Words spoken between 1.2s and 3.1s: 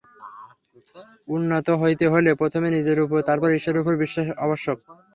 উন্নত হইতে হইলে প্রথমে নিজের